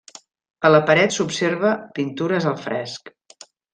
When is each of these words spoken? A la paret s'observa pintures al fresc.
A 0.69 0.69
la 0.75 0.79
paret 0.87 1.13
s'observa 1.17 1.73
pintures 1.99 2.49
al 2.53 2.59
fresc. 2.67 3.13